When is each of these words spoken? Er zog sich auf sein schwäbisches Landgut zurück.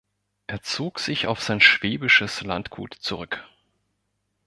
Er 0.47 0.63
zog 0.63 0.97
sich 0.97 1.27
auf 1.27 1.43
sein 1.43 1.61
schwäbisches 1.61 2.41
Landgut 2.41 2.95
zurück. 2.95 3.47